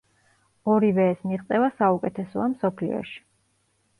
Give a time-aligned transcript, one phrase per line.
[0.75, 3.21] ორივე ეს მიღწევა საუკეთესოა მსოფლიოში.